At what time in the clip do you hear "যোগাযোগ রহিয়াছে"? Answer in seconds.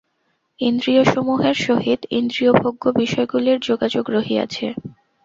3.61-4.67